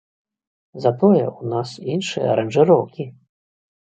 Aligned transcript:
Затое, 0.85 1.19
у 1.31 1.43
нас 1.51 1.73
іншыя 1.95 2.31
аранжыроўкі! 2.31 3.07